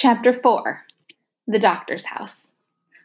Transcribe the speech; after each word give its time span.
Chapter 0.00 0.32
4 0.32 0.80
The 1.48 1.58
Doctor's 1.58 2.04
House. 2.04 2.52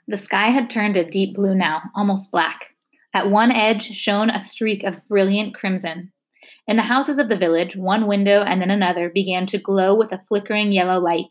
The 0.08 0.16
sky 0.16 0.50
had 0.50 0.70
turned 0.70 0.96
a 0.96 1.04
deep 1.04 1.34
blue 1.34 1.56
now, 1.56 1.82
almost 1.96 2.30
black. 2.30 2.76
At 3.16 3.32
one 3.32 3.52
edge 3.52 3.82
shone 3.96 4.30
a 4.30 4.40
streak 4.40 4.84
of 4.84 5.02
brilliant 5.08 5.56
crimson. 5.56 6.12
In 6.68 6.76
the 6.76 6.84
houses 6.84 7.18
of 7.18 7.30
the 7.30 7.36
village, 7.36 7.76
one 7.76 8.06
window 8.06 8.44
and 8.44 8.62
then 8.62 8.70
another 8.70 9.10
began 9.10 9.48
to 9.48 9.58
glow 9.58 9.96
with 9.96 10.12
a 10.12 10.22
flickering 10.28 10.72
yellow 10.72 11.00
light. 11.00 11.26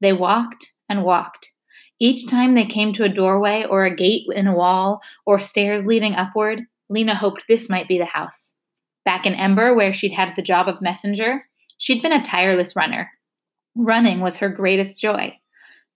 They 0.00 0.14
walked 0.14 0.72
and 0.88 1.04
walked. 1.04 1.50
Each 2.00 2.26
time 2.26 2.54
they 2.54 2.64
came 2.64 2.94
to 2.94 3.04
a 3.04 3.10
doorway 3.10 3.66
or 3.68 3.84
a 3.84 3.94
gate 3.94 4.24
in 4.34 4.46
a 4.46 4.56
wall 4.56 5.02
or 5.26 5.38
stairs 5.38 5.84
leading 5.84 6.14
upward, 6.14 6.62
Lina 6.88 7.14
hoped 7.14 7.42
this 7.46 7.68
might 7.68 7.88
be 7.88 7.98
the 7.98 8.06
house. 8.06 8.54
Back 9.04 9.26
in 9.26 9.34
Ember, 9.34 9.74
where 9.74 9.92
she'd 9.92 10.14
had 10.14 10.32
the 10.34 10.40
job 10.40 10.66
of 10.66 10.80
messenger, 10.80 11.46
she'd 11.76 12.00
been 12.00 12.10
a 12.10 12.24
tireless 12.24 12.74
runner. 12.74 13.10
Running 13.76 14.20
was 14.20 14.38
her 14.38 14.48
greatest 14.48 14.98
joy. 14.98 15.38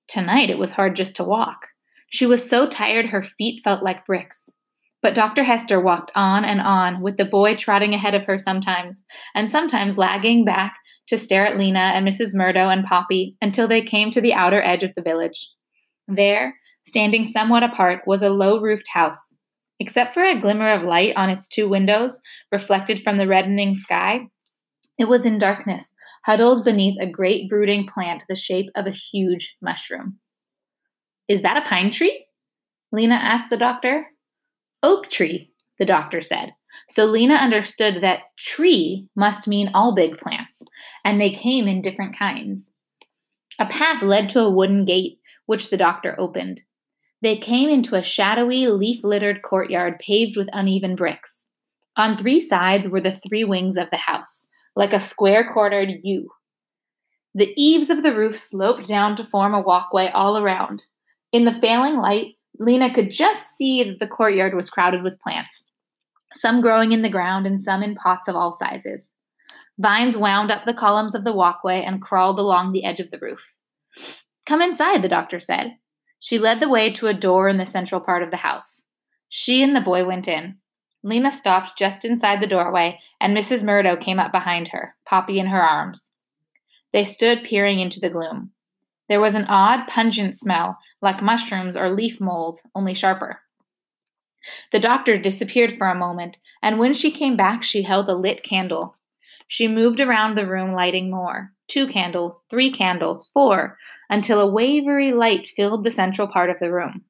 Tonight 0.09 0.51
it 0.51 0.59
was 0.59 0.73
hard 0.73 0.97
just 0.97 1.17
to 1.17 1.25
walk. 1.25 1.69
She 2.11 2.27
was 2.27 2.49
so 2.49 2.69
tired 2.69 3.07
her 3.07 3.23
feet 3.23 3.63
felt 3.63 3.83
like 3.83 4.07
bricks. 4.07 4.51
But 5.01 5.15
Dr. 5.15 5.45
Hester 5.45 5.81
walked 5.81 6.11
on 6.15 6.45
and 6.45 6.61
on, 6.61 7.03
with 7.03 7.19
the 7.19 7.25
boy 7.25 7.55
trotting 7.55 7.95
ahead 7.95 8.15
of 8.15 8.25
her 8.25 8.39
sometimes, 8.39 9.05
and 9.35 9.51
sometimes 9.51 9.97
lagging 9.97 10.45
back 10.45 10.77
to 11.07 11.17
stare 11.17 11.47
at 11.47 11.57
Lina 11.57 11.93
and 11.95 12.07
Mrs. 12.07 12.35
Murdo 12.35 12.69
and 12.69 12.85
Poppy 12.85 13.37
until 13.41 13.69
they 13.69 13.83
came 13.83 14.11
to 14.11 14.21
the 14.21 14.35
outer 14.35 14.61
edge 14.61 14.83
of 14.83 14.93
the 14.97 15.03
village. 15.03 15.51
There, 16.09 16.57
standing 16.87 17.25
somewhat 17.25 17.63
apart, 17.63 18.03
was 18.07 18.23
a 18.23 18.31
low 18.31 18.61
roofed 18.61 18.89
house. 18.89 19.37
Except 19.79 20.13
for 20.13 20.25
a 20.25 20.41
glimmer 20.41 20.71
of 20.71 20.83
light 20.83 21.15
on 21.15 21.31
its 21.31 21.47
two 21.47 21.69
windows, 21.69 22.21
reflected 22.51 23.03
from 23.05 23.19
the 23.19 23.29
reddening 23.29 23.77
sky, 23.77 24.27
it 24.99 25.05
was 25.05 25.25
in 25.25 25.39
darkness, 25.39 25.93
huddled 26.29 26.63
beneath 26.63 27.01
a 27.01 27.11
great 27.11 27.49
brooding 27.49 27.87
plant 27.87 28.23
the 28.29 28.37
shape 28.37 28.71
of 28.75 28.87
a 28.87 28.91
huge 28.91 29.57
mushroom. 29.63 30.19
Is 31.27 31.41
that 31.41 31.57
a 31.57 31.67
pine 31.67 31.91
tree? 31.91 32.27
Lina 32.93 33.15
asked 33.15 33.49
the 33.49 33.57
doctor. 33.57 34.07
Oak 34.83 35.09
tree, 35.09 35.51
the 35.79 35.87
doctor 35.87 36.21
said. 36.21 36.53
So 36.91 37.07
Lina 37.07 37.33
understood 37.33 38.03
that 38.03 38.25
tree 38.39 39.09
must 39.17 39.49
mean 39.49 39.71
all 39.73 39.95
big 39.95 40.19
plants, 40.19 40.63
and 41.03 41.19
they 41.19 41.31
came 41.31 41.67
in 41.67 41.81
different 41.81 42.19
kinds. 42.19 42.69
A 43.59 43.65
path 43.65 44.03
led 44.03 44.29
to 44.31 44.41
a 44.41 44.51
wooden 44.51 44.85
gate, 44.85 45.21
which 45.47 45.71
the 45.71 45.79
doctor 45.79 46.15
opened. 46.19 46.61
They 47.23 47.39
came 47.39 47.71
into 47.71 47.95
a 47.95 48.03
shadowy, 48.03 48.67
leaf 48.67 49.03
littered 49.03 49.41
courtyard 49.41 49.99
paved 49.99 50.37
with 50.37 50.51
uneven 50.53 50.95
bricks. 50.95 51.49
On 51.97 52.19
three 52.19 52.43
sides 52.43 52.87
were 52.87 53.01
the 53.01 53.19
three 53.27 53.45
wings 53.45 53.79
of 53.79 53.89
the 53.91 53.97
house, 53.97 54.48
like 54.79 54.93
a 54.93 55.01
square 55.01 55.51
cornered 55.53 55.91
U. 56.05 56.31
The 57.35 57.53
eaves 57.57 57.91
of 57.91 58.05
the 58.05 58.15
roof 58.15 58.39
sloped 58.39 58.87
down 58.87 59.17
to 59.17 59.25
form 59.25 59.53
a 59.53 59.61
walkway 59.61 60.09
all 60.15 60.39
around. 60.39 60.85
In 61.33 61.45
the 61.45 61.61
failing 61.61 61.97
light, 61.97 62.37
Lina 62.61 62.95
could 62.95 63.11
just 63.11 63.57
see 63.57 63.83
that 63.83 63.99
the 63.99 64.07
courtyard 64.07 64.55
was 64.55 64.71
crowded 64.71 65.03
with 65.03 65.19
plants, 65.19 65.65
some 66.35 66.61
growing 66.61 66.93
in 66.93 67.03
the 67.03 67.11
ground 67.11 67.45
and 67.45 67.61
some 67.61 67.83
in 67.83 67.97
pots 67.97 68.29
of 68.29 68.37
all 68.37 68.55
sizes. 68.55 69.13
Vines 69.81 70.17
wound 70.17 70.53
up 70.53 70.65
the 70.65 70.73
columns 70.73 71.17
of 71.17 71.25
the 71.25 71.35
walkway 71.35 71.83
and 71.83 72.01
crawled 72.01 72.39
along 72.39 72.71
the 72.71 72.85
edge 72.85 73.01
of 73.01 73.11
the 73.11 73.19
roof. 73.19 73.53
Come 74.47 74.63
inside, 74.63 75.03
the 75.03 75.09
doctor 75.09 75.41
said. 75.41 75.73
She 76.21 76.39
led 76.39 76.61
the 76.61 76.69
way 76.69 76.93
to 76.93 77.09
a 77.09 77.15
door 77.15 77.49
in 77.49 77.59
the 77.59 77.67
central 77.67 78.01
part 78.01 78.23
of 78.23 78.31
the 78.31 78.37
house. 78.37 78.85
She 79.29 79.61
and 79.61 79.75
the 79.75 79.81
boy 79.81 80.07
went 80.07 80.29
in. 80.29 80.59
Lina 81.03 81.31
stopped 81.31 81.79
just 81.79 82.05
inside 82.05 82.41
the 82.41 82.47
doorway, 82.47 82.99
and 83.21 83.37
Mrs. 83.37 83.63
Murdo 83.63 83.97
came 83.97 84.19
up 84.19 84.33
behind 84.33 84.69
her, 84.69 84.97
Poppy 85.07 85.39
in 85.39 85.47
her 85.47 85.63
arms. 85.63 86.09
They 86.93 87.05
stood 87.05 87.45
peering 87.45 87.81
into 87.81 88.01
the 88.01 88.11
gloom. 88.11 88.53
There 89.09 89.21
was 89.21 89.35
an 89.35 89.47
odd, 89.49 89.87
pungent 89.87 90.37
smell, 90.37 90.79
like 91.01 91.23
mushrooms 91.23 91.77
or 91.77 91.91
leaf 91.91 92.21
mold, 92.21 92.61
only 92.75 92.95
sharper. 92.95 93.41
The 94.73 94.81
doctor 94.81 95.19
disappeared 95.19 95.77
for 95.77 95.89
a 95.89 95.95
moment, 95.95 96.39
and 96.63 96.79
when 96.79 96.95
she 96.95 97.11
came 97.11 97.37
back, 97.37 97.63
she 97.63 97.83
held 97.83 98.09
a 98.09 98.15
lit 98.15 98.43
candle. 98.43 98.97
She 99.47 99.69
moved 99.69 100.01
around 100.01 100.35
the 100.35 100.47
room, 100.47 100.73
lighting 100.73 101.11
more 101.11 101.53
two 101.69 101.87
candles, 101.87 102.43
three 102.49 102.73
candles, 102.73 103.31
four, 103.33 103.77
until 104.09 104.41
a 104.41 104.51
wavery 104.51 105.13
light 105.13 105.49
filled 105.55 105.85
the 105.85 105.91
central 105.91 106.27
part 106.27 106.51
of 106.51 106.59
the 106.61 106.73
room. 106.73 107.05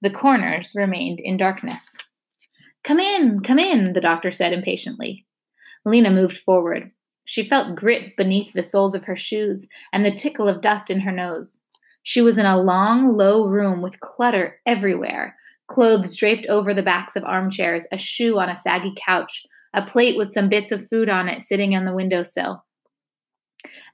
The 0.00 0.10
corners 0.10 0.72
remained 0.74 1.20
in 1.20 1.36
darkness. 1.36 1.96
Come 2.84 3.00
in, 3.00 3.40
come 3.40 3.58
in, 3.58 3.92
the 3.92 4.00
doctor 4.00 4.32
said 4.32 4.52
impatiently. 4.52 5.26
Lina 5.84 6.10
moved 6.10 6.38
forward. 6.38 6.90
She 7.24 7.48
felt 7.48 7.76
grit 7.76 8.16
beneath 8.16 8.52
the 8.52 8.62
soles 8.62 8.94
of 8.94 9.04
her 9.04 9.16
shoes 9.16 9.66
and 9.92 10.04
the 10.04 10.14
tickle 10.14 10.48
of 10.48 10.62
dust 10.62 10.90
in 10.90 11.00
her 11.00 11.12
nose. 11.12 11.60
She 12.02 12.20
was 12.20 12.38
in 12.38 12.46
a 12.46 12.60
long, 12.60 13.16
low 13.16 13.46
room 13.46 13.82
with 13.82 14.00
clutter 14.00 14.58
everywhere 14.66 15.36
clothes 15.70 16.16
draped 16.16 16.46
over 16.46 16.74
the 16.74 16.82
backs 16.82 17.16
of 17.16 17.24
armchairs, 17.24 17.86
a 17.92 17.96
shoe 17.96 18.38
on 18.38 18.50
a 18.50 18.56
saggy 18.56 18.92
couch, 18.96 19.46
a 19.72 19.86
plate 19.86 20.18
with 20.18 20.32
some 20.32 20.48
bits 20.48 20.72
of 20.72 20.86
food 20.88 21.08
on 21.08 21.28
it 21.28 21.42
sitting 21.42 21.74
on 21.74 21.84
the 21.84 21.94
window 21.94 22.22
sill. 22.22 22.64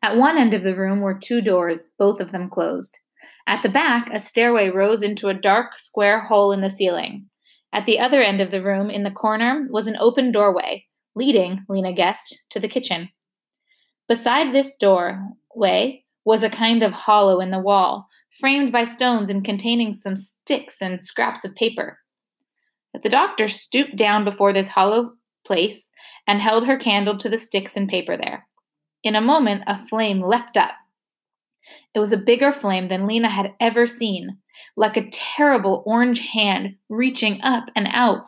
At 0.03 0.17
one 0.17 0.39
end 0.39 0.55
of 0.55 0.65
the 0.65 0.75
room 0.75 1.01
were 1.01 1.19
two 1.19 1.43
doors, 1.43 1.91
both 1.99 2.19
of 2.19 2.33
them 2.33 2.49
closed. 2.49 2.99
At 3.47 3.63
the 3.63 3.69
back, 3.69 4.09
a 4.11 4.19
stairway 4.19 4.71
rose 4.71 5.03
into 5.03 5.29
a 5.29 5.35
dark, 5.35 5.79
square 5.79 6.21
hole 6.21 6.51
in 6.51 6.63
the 6.63 6.71
ceiling. 6.71 7.27
At 7.77 7.85
the 7.85 7.99
other 8.01 8.23
end 8.23 8.41
of 8.41 8.51
the 8.51 8.63
room, 8.63 8.89
in 8.89 9.03
the 9.03 9.11
corner, 9.11 9.67
was 9.69 9.87
an 9.87 9.99
open 10.01 10.33
doorway, 10.33 10.87
leading, 11.15 11.67
Lina 11.69 11.93
guessed, 11.93 12.43
to 12.49 12.59
the 12.59 12.71
kitchen. 12.71 13.11
Beside 14.09 14.55
this 14.55 14.77
doorway 14.77 16.03
was 16.25 16.43
a 16.43 16.49
kind 16.49 16.83
of 16.83 16.93
hollow 16.93 17.39
in 17.39 17.51
the 17.51 17.61
wall, 17.61 18.09
framed 18.41 18.73
by 18.73 18.85
stones 18.85 19.29
and 19.29 19.45
containing 19.45 19.93
some 19.93 20.17
sticks 20.17 20.81
and 20.81 21.05
scraps 21.05 21.45
of 21.45 21.55
paper. 21.55 21.99
But 22.95 23.03
the 23.03 23.11
doctor 23.11 23.47
stooped 23.47 23.95
down 23.95 24.25
before 24.25 24.55
this 24.55 24.69
hollow 24.69 25.13
place 25.47 25.91
and 26.27 26.41
held 26.41 26.67
her 26.67 26.79
candle 26.79 27.19
to 27.19 27.29
the 27.29 27.37
sticks 27.37 27.77
and 27.77 27.91
paper 27.91 28.17
there. 28.17 28.49
In 29.05 29.15
a 29.15 29.21
moment, 29.21 29.65
a 29.67 29.87
flame 29.89 30.23
leapt 30.23 30.57
up. 30.57 30.73
It 31.95 31.99
was 31.99 32.13
a 32.13 32.17
bigger 32.17 32.55
flame 32.55 32.89
than 32.89 33.07
Lina 33.07 33.29
had 33.29 33.53
ever 33.61 33.87
seen, 33.87 34.39
like 34.77 34.97
a 34.97 35.11
terrible 35.11 35.83
orange 35.87 36.21
hand 36.21 36.77
reaching 36.89 37.41
up 37.43 37.69
and 37.75 37.89
out. 37.91 38.27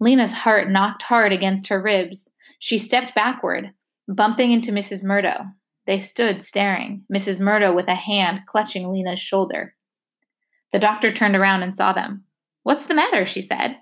Lina's 0.00 0.32
heart 0.32 0.70
knocked 0.70 1.02
hard 1.02 1.32
against 1.32 1.68
her 1.68 1.80
ribs. 1.80 2.28
She 2.58 2.78
stepped 2.78 3.14
backward, 3.14 3.72
bumping 4.08 4.52
into 4.52 4.72
Mrs. 4.72 5.04
Murdo. 5.04 5.46
They 5.86 6.00
stood 6.00 6.42
staring, 6.42 7.04
Mrs. 7.12 7.40
Murdo 7.40 7.74
with 7.74 7.88
a 7.88 7.94
hand 7.94 8.40
clutching 8.46 8.90
Lina's 8.90 9.20
shoulder. 9.20 9.74
The 10.72 10.78
doctor 10.78 11.12
turned 11.12 11.36
around 11.36 11.62
and 11.62 11.76
saw 11.76 11.92
them. 11.92 12.24
What's 12.62 12.86
the 12.86 12.94
matter? 12.94 13.26
she 13.26 13.42
said. 13.42 13.76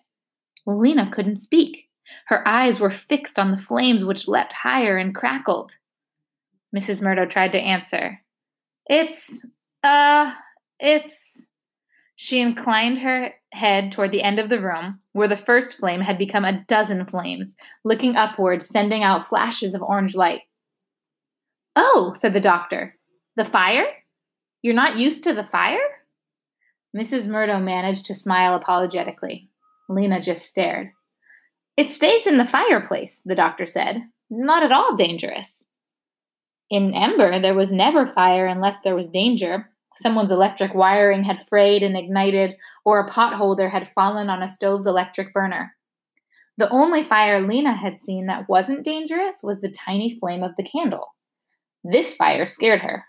Lina 0.66 1.10
couldn't 1.10 1.38
speak. 1.38 1.88
Her 2.26 2.46
eyes 2.46 2.80
were 2.80 2.90
fixed 2.90 3.38
on 3.38 3.50
the 3.50 3.56
flames 3.56 4.04
which 4.04 4.28
leapt 4.28 4.52
higher 4.52 4.98
and 4.98 5.14
crackled. 5.14 5.72
Mrs. 6.76 7.00
Murdo 7.00 7.26
tried 7.26 7.52
to 7.52 7.60
answer. 7.60 8.20
It's, 8.86 9.44
uh, 9.82 10.34
it's. 10.78 11.46
She 12.24 12.40
inclined 12.40 12.98
her 12.98 13.34
head 13.52 13.90
toward 13.90 14.12
the 14.12 14.22
end 14.22 14.38
of 14.38 14.48
the 14.48 14.60
room, 14.60 15.00
where 15.10 15.26
the 15.26 15.36
first 15.36 15.76
flame 15.76 16.00
had 16.00 16.18
become 16.18 16.44
a 16.44 16.64
dozen 16.68 17.04
flames, 17.04 17.56
looking 17.84 18.14
upward, 18.14 18.62
sending 18.62 19.02
out 19.02 19.26
flashes 19.26 19.74
of 19.74 19.82
orange 19.82 20.14
light. 20.14 20.42
Oh, 21.74 22.14
said 22.16 22.32
the 22.32 22.38
doctor. 22.38 22.96
The 23.34 23.44
fire? 23.44 23.86
You're 24.62 24.72
not 24.72 24.98
used 24.98 25.24
to 25.24 25.34
the 25.34 25.42
fire? 25.42 25.80
Mrs. 26.96 27.26
Murdo 27.26 27.58
managed 27.58 28.06
to 28.06 28.14
smile 28.14 28.54
apologetically. 28.54 29.50
Lina 29.88 30.20
just 30.20 30.46
stared. 30.46 30.92
It 31.76 31.92
stays 31.92 32.28
in 32.28 32.38
the 32.38 32.46
fireplace, 32.46 33.20
the 33.24 33.34
doctor 33.34 33.66
said. 33.66 34.00
Not 34.30 34.62
at 34.62 34.70
all 34.70 34.94
dangerous. 34.94 35.64
In 36.70 36.94
Ember, 36.94 37.40
there 37.40 37.54
was 37.54 37.72
never 37.72 38.06
fire 38.06 38.46
unless 38.46 38.78
there 38.78 38.94
was 38.94 39.08
danger. 39.08 39.71
Someone's 39.96 40.30
electric 40.30 40.74
wiring 40.74 41.24
had 41.24 41.46
frayed 41.46 41.82
and 41.82 41.96
ignited, 41.96 42.56
or 42.84 43.00
a 43.00 43.10
potholder 43.10 43.70
had 43.70 43.90
fallen 43.94 44.30
on 44.30 44.42
a 44.42 44.48
stove's 44.48 44.86
electric 44.86 45.32
burner. 45.32 45.74
The 46.58 46.70
only 46.70 47.02
fire 47.02 47.40
Lina 47.40 47.74
had 47.74 47.98
seen 47.98 48.26
that 48.26 48.48
wasn't 48.48 48.84
dangerous 48.84 49.42
was 49.42 49.60
the 49.60 49.70
tiny 49.70 50.18
flame 50.18 50.42
of 50.42 50.52
the 50.56 50.64
candle. 50.64 51.14
This 51.84 52.14
fire 52.14 52.46
scared 52.46 52.82
her. 52.82 53.06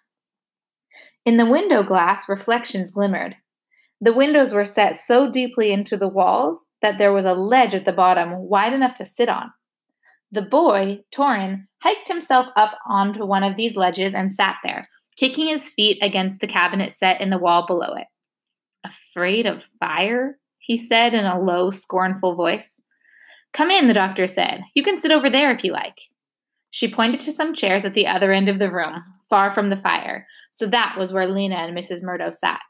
In 1.26 1.38
the 1.38 1.50
window 1.50 1.84
glass, 1.84 2.28
reflections 2.28 2.92
glimmered. 2.92 3.36
The 4.02 4.14
windows 4.14 4.52
were 4.52 4.66
set 4.66 4.98
so 4.98 5.32
deeply 5.32 5.72
into 5.72 5.96
the 5.96 6.10
walls 6.10 6.66
that 6.82 6.98
there 6.98 7.14
was 7.14 7.26
a 7.26 7.34
ledge 7.34 7.74
at 7.74 7.86
the 7.86 7.94
bottom 7.94 8.34
wide 8.50 8.74
enough 8.74 8.96
to 8.96 9.06
sit 9.06 9.30
on. 9.30 9.52
The 10.32 10.42
boy, 10.42 11.04
Torin, 11.14 11.68
hiked 11.82 12.08
himself 12.08 12.48
up 12.56 12.78
onto 12.86 13.26
one 13.26 13.44
of 13.44 13.56
these 13.56 13.78
ledges 13.78 14.14
and 14.14 14.34
sat 14.34 14.58
there, 14.64 14.88
kicking 15.18 15.48
his 15.48 15.70
feet 15.70 15.98
against 16.02 16.40
the 16.40 16.48
cabinet 16.48 16.94
set 16.94 17.22
in 17.22 17.30
the 17.30 17.38
wall 17.38 17.66
below 17.66 17.94
it. 17.96 18.08
Afraid 18.84 19.46
of 19.46 19.64
fire? 19.80 20.38
he 20.60 20.78
said 20.78 21.14
in 21.14 21.26
a 21.26 21.42
low, 21.42 21.70
scornful 21.70 22.36
voice. 22.36 22.80
Come 23.54 23.70
in, 23.70 23.88
the 23.88 23.94
doctor 23.94 24.28
said. 24.28 24.62
You 24.74 24.82
can 24.82 25.00
sit 25.00 25.12
over 25.12 25.30
there 25.30 25.52
if 25.52 25.64
you 25.64 25.74
like. 25.74 25.98
She 26.72 26.92
pointed 26.92 27.20
to 27.22 27.32
some 27.32 27.54
chairs 27.54 27.86
at 27.86 27.94
the 27.94 28.08
other 28.08 28.32
end 28.32 28.50
of 28.50 28.60
the 28.60 28.72
room, 28.72 29.04
far 29.30 29.54
from 29.54 29.70
the 29.70 29.78
fire, 29.78 30.26
so 30.52 30.66
that 30.68 30.96
was 30.98 31.12
where 31.12 31.28
Lina 31.28 31.56
and 31.56 31.78
Mrs. 31.78 32.02
Murdo 32.02 32.32
sat. 32.32 32.62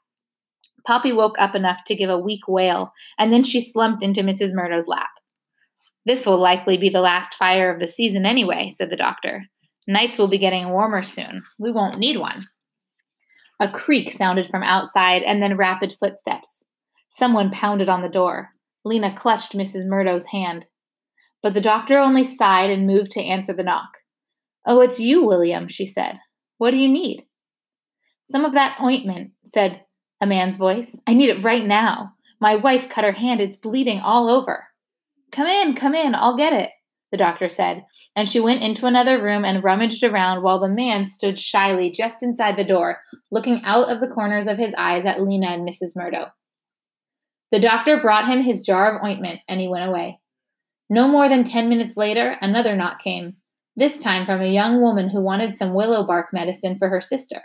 Poppy 0.86 1.13
woke 1.13 1.36
up 1.40 1.56
enough 1.56 1.86
to 1.86 1.95
give 1.95 2.10
a 2.10 2.18
weak 2.18 2.48
wail, 2.48 2.92
and 3.18 3.31
then 3.31 3.44
she 3.44 3.62
slumped 3.62 4.04
into 4.04 4.22
Mrs. 4.22 4.54
Murdo's 4.54 4.88
lap. 4.88 5.10
This 6.06 6.25
will 6.25 6.38
likely 6.38 6.78
be 6.78 6.90
the 6.90 7.00
last 7.00 7.36
fire 7.36 7.74
of 7.74 7.80
the 7.80 7.88
season 7.88 8.25
anyway, 8.25 8.72
said 8.75 8.90
the 8.90 8.98
doctor. 8.98 9.45
Nights 9.88 10.18
will 10.18 10.27
be 10.27 10.38
getting 10.38 10.69
warmer 10.69 11.03
soon. 11.03 11.44
We 11.59 11.71
won't 11.71 12.00
need 12.00 12.18
one. 12.18 12.47
A 13.59 13.69
creak 13.69 14.12
sounded 14.13 14.47
from 14.47 14.63
outside 14.63 15.24
and 15.24 15.41
then 15.41 15.57
rapid 15.57 15.95
footsteps. 16.00 16.63
Someone 17.09 17.51
pounded 17.51 17.89
on 17.89 18.01
the 18.01 18.09
door. 18.09 18.50
Lina 18.85 19.15
clutched 19.15 19.53
Mrs. 19.53 19.88
Murdo's 19.88 20.25
hand. 20.27 20.65
But 21.41 21.53
the 21.53 21.62
doctor 21.62 21.97
only 21.97 22.24
sighed 22.24 22.69
and 22.69 22.88
moved 22.88 23.12
to 23.12 23.21
answer 23.21 23.53
the 23.53 23.63
knock. 23.63 23.89
Oh, 24.65 24.81
it's 24.81 25.00
you, 25.00 25.25
William, 25.25 25.68
she 25.68 25.85
said. 25.85 26.19
What 26.57 26.71
do 26.71 26.77
you 26.77 26.89
need? 26.89 27.25
Some 28.25 28.45
of 28.45 28.53
that 28.53 28.77
ointment, 28.81 29.31
said 29.44 29.81
a 30.21 30.25
man's 30.25 30.57
voice. 30.57 30.97
I 31.06 31.13
need 31.13 31.30
it 31.30 31.44
right 31.44 31.65
now. 31.65 32.13
My 32.39 32.56
wife 32.56 32.89
cut 32.89 33.03
her 33.03 33.12
hand. 33.12 33.41
It's 33.41 33.57
bleeding 33.57 34.00
all 34.00 34.30
over. 34.30 34.65
Come 35.31 35.47
in, 35.47 35.75
come 35.75 35.95
in, 35.95 36.13
I'll 36.15 36.38
get 36.38 36.53
it, 36.53 36.69
the 37.13 37.18
doctor 37.18 37.48
said, 37.48 37.86
and 38.15 38.27
she 38.27 38.39
went 38.39 38.63
into 38.63 38.88
another 38.88 39.21
room 39.21 39.45
and 39.45 39.63
rummaged 39.63 40.04
around 40.04 40.42
while 40.42 40.60
the 40.60 40.68
man 40.68 41.06
stood 41.06 41.38
shyly 41.38 41.92
just 41.92 42.24
inside 42.24 42.57
the 42.57 42.63
door, 42.63 43.01
looking 43.30 43.62
out 43.63 43.92
of 43.92 44.00
the 44.00 44.07
corners 44.07 44.48
of 44.48 44.57
his 44.57 44.74
eyes 44.75 45.06
at 45.06 45.21
Lina 45.21 45.45
and 45.45 45.62
Mrs. 45.62 45.95
Murdo. 45.95 46.31
The 47.51 47.60
doctor 47.60 48.01
brought 48.01 48.27
him 48.27 48.42
his 48.42 48.63
jar 48.63 48.98
of 48.98 49.06
ointment 49.06 49.42
and 49.48 49.62
he 49.62 49.68
went 49.68 49.88
away. 49.88 50.19
No 50.89 51.07
more 51.07 51.30
than 51.30 51.44
ten 51.44 51.69
minutes 51.69 51.95
later, 51.95 52.36
another 52.42 52.75
knock 52.75 53.00
came, 53.00 53.36
this 53.75 54.00
time 54.00 54.25
from 54.25 54.42
a 54.42 54.51
young 54.51 54.81
woman 54.81 55.09
who 55.12 55.21
wanted 55.21 55.56
some 55.56 55.75
willow 55.75 56.07
bark 56.07 56.33
medicine 56.33 56.80
for 56.80 56.89
her 56.89 57.00
sister, 57.00 57.44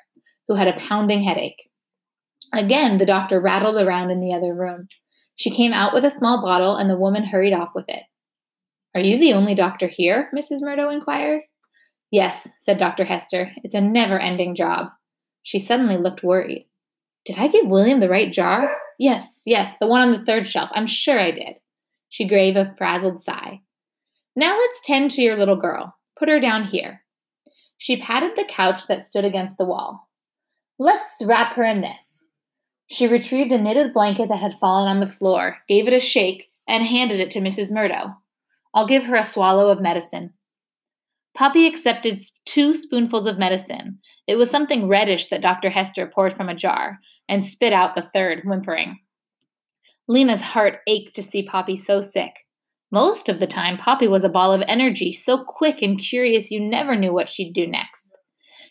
who 0.49 0.55
had 0.55 0.69
a 0.69 0.79
pounding 0.79 1.25
headache. 1.25 1.69
Again, 2.55 2.97
the 2.97 3.05
doctor 3.05 3.38
rattled 3.38 3.76
around 3.76 4.11
in 4.11 4.21
the 4.21 4.32
other 4.32 4.55
room. 4.55 4.88
She 5.37 5.50
came 5.50 5.75
out 5.75 5.93
with 5.93 6.06
a 6.06 6.11
small 6.11 6.43
bottle, 6.43 6.76
and 6.76 6.88
the 6.88 6.99
woman 6.99 7.25
hurried 7.25 7.53
off 7.53 7.73
with 7.75 7.85
it. 7.88 8.05
Are 8.99 9.00
you 9.00 9.17
the 9.17 9.33
only 9.33 9.55
doctor 9.55 9.87
here? 9.87 10.29
Mrs. 10.37 10.61
Murdo 10.61 10.89
inquired. 10.89 11.43
Yes, 12.11 12.49
said 12.59 12.81
Dr. 12.81 13.05
Hester. 13.05 13.53
It's 13.62 13.75
a 13.75 13.81
never 13.81 14.19
ending 14.19 14.56
job. 14.56 14.89
She 15.45 15.61
suddenly 15.61 15.97
looked 15.97 16.25
worried. 16.25 16.67
Did 17.25 17.39
I 17.39 17.47
give 17.47 17.69
William 17.69 18.00
the 18.00 18.09
right 18.09 18.33
jar? 18.33 18.73
Yes, 18.99 19.43
yes, 19.47 19.73
the 19.81 19.87
one 19.87 20.00
on 20.00 20.11
the 20.11 20.25
third 20.25 20.49
shelf. 20.49 20.71
I'm 20.73 20.89
sure 20.89 21.17
I 21.17 21.31
did. 21.31 21.59
She 22.09 22.27
gave 22.27 22.56
a 22.56 22.75
frazzled 22.77 23.23
sigh. 23.23 23.61
Now 24.35 24.59
let's 24.59 24.81
tend 24.85 25.12
to 25.12 25.23
your 25.23 25.37
little 25.37 25.55
girl. 25.55 25.97
Put 26.19 26.29
her 26.29 26.41
down 26.41 26.65
here. 26.65 27.03
She 27.77 28.00
patted 28.00 28.33
the 28.35 28.49
couch 28.50 28.89
that 28.89 29.03
stood 29.03 29.25
against 29.25 29.59
the 29.59 29.65
wall. 29.65 30.09
Let's 30.77 31.23
wrap 31.25 31.55
her 31.55 31.62
in 31.62 31.83
this. 31.83 32.25
She 32.89 33.06
retrieved 33.06 33.53
a 33.53 33.62
knitted 33.62 33.95
blanket 33.95 34.29
that 34.31 34.41
had 34.41 34.59
fallen 34.59 34.89
on 34.89 34.99
the 34.99 35.06
floor, 35.06 35.59
gave 35.69 35.87
it 35.87 35.95
a 35.95 36.00
shake, 36.00 36.50
and 36.67 36.85
handed 36.85 37.21
it 37.21 37.31
to 37.31 37.41
Mrs. 37.41 37.71
Murdo. 37.71 38.17
I'll 38.79 38.87
give 38.87 39.03
her 39.07 39.17
a 39.17 39.25
swallow 39.25 39.71
of 39.71 39.81
medicine. 39.81 40.35
Poppy 41.37 41.67
accepted 41.67 42.21
two 42.45 42.77
spoonfuls 42.77 43.27
of 43.27 43.37
medicine. 43.37 43.99
It 44.29 44.37
was 44.37 44.53
something 44.53 44.87
reddish 44.87 45.31
that 45.31 45.43
Dr. 45.43 45.69
Hester 45.69 46.07
poured 46.07 46.37
from 46.37 46.49
a 46.49 46.55
jar, 46.55 47.01
and 47.29 47.45
spit 47.45 47.73
out 47.73 47.97
the 47.97 48.09
third, 48.15 48.45
whimpering. 48.45 49.01
Lina's 50.07 50.41
heart 50.41 50.79
ached 50.87 51.17
to 51.17 51.25
see 51.25 51.43
Poppy 51.43 51.77
so 51.77 52.01
sick. 52.01 52.31
Most 52.93 53.29
of 53.29 53.41
the 53.41 53.49
time, 53.49 53.79
Poppy 53.79 54.07
was 54.07 54.23
a 54.23 54.29
ball 54.29 54.53
of 54.53 54.63
energy, 54.69 55.13
so 55.13 55.43
quick 55.43 55.83
and 55.83 55.99
curious 55.99 56.53
you 56.53 56.61
never 56.61 56.95
knew 56.95 57.13
what 57.13 57.29
she'd 57.29 57.55
do 57.55 57.67
next. 57.67 58.17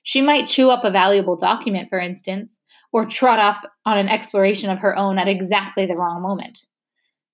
She 0.03 0.21
might 0.21 0.47
chew 0.47 0.69
up 0.69 0.85
a 0.85 0.89
valuable 0.89 1.35
document, 1.35 1.89
for 1.89 1.99
instance, 1.99 2.59
or 2.93 3.05
trot 3.05 3.39
off 3.39 3.61
on 3.85 3.97
an 3.97 4.07
exploration 4.07 4.69
of 4.69 4.79
her 4.79 4.97
own 4.97 5.17
at 5.17 5.27
exactly 5.27 5.85
the 5.85 5.97
wrong 5.97 6.21
moment. 6.21 6.59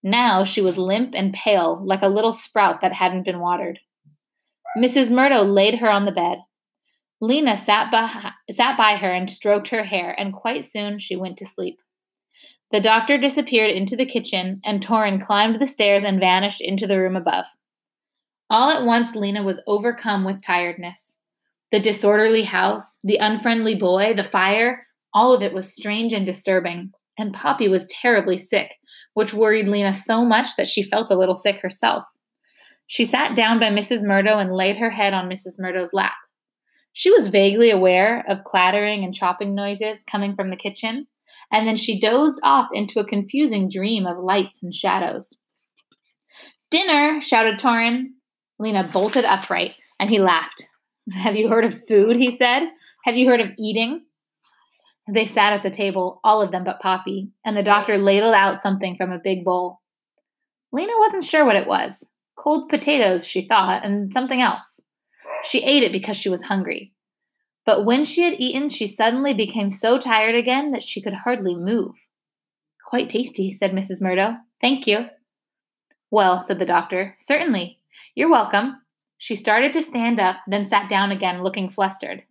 Now 0.04 0.44
she 0.44 0.62
was 0.62 0.78
limp 0.78 1.14
and 1.16 1.34
pale, 1.34 1.82
like 1.84 2.02
a 2.02 2.10
little 2.10 2.34
sprout 2.34 2.82
that 2.82 2.94
hadn't 2.94 3.24
been 3.24 3.40
watered. 3.40 3.80
Mrs. 4.78 5.10
Murdo 5.10 5.44
laid 5.44 5.80
her 5.80 5.90
on 5.90 6.06
the 6.06 6.12
bed. 6.12 6.40
Lina 7.22 7.58
sat 7.58 7.90
by, 7.90 8.32
sat 8.52 8.78
by 8.78 8.98
her 8.98 9.10
and 9.10 9.32
stroked 9.32 9.70
her 9.70 9.86
hair, 9.86 10.14
and 10.20 10.34
quite 10.34 10.66
soon 10.66 11.00
she 11.00 11.16
went 11.16 11.38
to 11.38 11.46
sleep. 11.46 11.80
The 12.72 12.82
doctor 12.82 13.18
disappeared 13.18 13.72
into 13.72 13.96
the 13.96 14.06
kitchen, 14.06 14.60
and 14.66 14.86
Torin 14.86 15.26
climbed 15.26 15.62
the 15.62 15.68
stairs 15.68 16.04
and 16.04 16.20
vanished 16.20 16.60
into 16.60 16.86
the 16.86 17.00
room 17.00 17.16
above. 17.16 17.46
All 18.50 18.72
at 18.72 18.86
once, 18.86 19.16
Lena 19.16 19.42
was 19.42 19.62
overcome 19.68 20.26
with 20.26 20.44
tiredness. 20.44 21.18
The 21.72 21.80
disorderly 21.80 22.44
house, 22.44 22.96
the 23.04 23.18
unfriendly 23.18 23.76
boy, 23.76 24.14
the 24.16 24.24
fire, 24.24 24.86
all 25.14 25.34
of 25.34 25.42
it 25.42 25.54
was 25.54 25.74
strange 25.74 26.12
and 26.12 26.26
disturbing, 26.26 26.92
and 27.18 27.34
Poppy 27.34 27.70
was 27.70 27.88
terribly 27.88 28.38
sick, 28.38 28.72
which 29.14 29.34
worried 29.34 29.68
Lina 29.68 29.94
so 29.94 30.26
much 30.26 30.56
that 30.58 30.68
she 30.68 30.84
felt 30.84 31.12
a 31.12 31.18
little 31.18 31.36
sick 31.36 31.62
herself. 31.62 32.04
She 32.88 33.06
sat 33.06 33.36
down 33.36 33.60
by 33.60 33.70
Mrs. 33.70 34.04
Murdo 34.04 34.38
and 34.38 34.54
laid 34.54 34.78
her 34.78 34.90
head 34.90 35.14
on 35.14 35.30
Mrs. 35.30 35.60
Murdo's 35.60 35.94
lap. 35.94 36.14
She 36.94 37.10
was 37.12 37.28
vaguely 37.28 37.72
aware 37.72 38.24
of 38.28 38.44
clattering 38.44 39.04
and 39.04 39.14
chopping 39.14 39.56
noises 39.56 40.04
coming 40.04 40.36
from 40.36 40.52
the 40.52 40.56
kitchen, 40.56 41.08
and 41.52 41.68
then 41.68 41.76
she 41.76 42.00
dozed 42.00 42.40
off 42.44 42.68
into 42.74 43.00
a 43.00 43.08
confusing 43.08 43.70
dream 43.70 44.06
of 44.06 44.24
lights 44.24 44.62
and 44.62 44.74
shadows. 44.74 45.38
Dinner, 46.70 47.22
shouted 47.22 47.60
Torin. 47.60 48.10
Lina 48.60 48.90
bolted 48.92 49.26
upright, 49.26 49.76
and 50.00 50.10
he 50.10 50.20
laughed. 50.20 50.64
Have 51.12 51.36
you 51.36 51.50
heard 51.50 51.66
of 51.66 51.82
food? 51.88 52.16
he 52.18 52.32
said. 52.32 52.68
Have 53.06 53.16
you 53.16 53.28
heard 53.28 53.42
of 53.42 53.50
eating? 53.58 54.04
They 55.08 55.26
sat 55.26 55.54
at 55.54 55.64
the 55.64 55.70
table, 55.70 56.22
all 56.24 56.42
of 56.42 56.52
them 56.52 56.64
but 56.64 56.80
Poppy, 56.80 57.30
and 57.44 57.58
the 57.58 57.64
doctor 57.64 57.98
ladled 57.98 58.34
out 58.34 58.62
something 58.62 58.96
from 58.96 59.12
a 59.12 59.20
big 59.20 59.44
bowl. 59.44 59.82
Lina 60.72 60.94
wasn't 60.98 61.26
sure 61.26 61.46
what 61.46 61.58
it 61.58 61.68
was. 61.68 62.06
Cold 62.38 62.70
potatoes, 62.70 63.26
she 63.26 63.48
thought, 63.48 63.86
and 63.86 64.12
something 64.14 64.42
else. 64.42 64.80
She 65.44 65.64
ate 65.64 65.84
it 65.84 65.92
because 65.92 66.18
she 66.18 66.30
was 66.30 66.44
hungry. 66.44 66.94
But 67.66 67.86
when 67.86 68.06
she 68.06 68.22
had 68.22 68.40
eaten, 68.40 68.70
she 68.70 68.88
suddenly 68.88 69.34
became 69.34 69.70
so 69.70 70.00
tired 70.00 70.36
again 70.36 70.72
that 70.72 70.84
she 70.84 71.02
could 71.02 71.14
hardly 71.14 71.56
move. 71.56 71.96
Quite 72.90 73.10
tasty, 73.10 73.54
said 73.54 73.72
Mrs. 73.72 74.02
Murdo. 74.02 74.36
Thank 74.62 74.88
you. 74.88 75.08
Well, 76.12 76.44
said 76.44 76.60
the 76.60 76.66
doctor, 76.66 77.16
certainly. 77.20 77.80
You're 78.16 78.30
welcome. 78.30 78.82
She 79.18 79.36
started 79.36 79.74
to 79.74 79.82
stand 79.82 80.20
up, 80.20 80.38
then 80.48 80.66
sat 80.66 80.90
down 80.90 81.12
again, 81.12 81.44
looking 81.44 81.70
flustered. 81.70 82.24